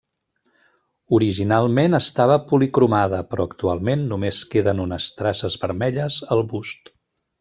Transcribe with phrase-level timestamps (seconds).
[1.17, 6.91] Originalment estava policromada, però actualment només queden unes traces vermelles al bust.